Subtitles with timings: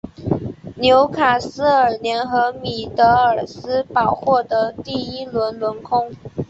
[0.77, 6.11] 纽卡斯尔联和米德尔斯堡获得第一轮轮空。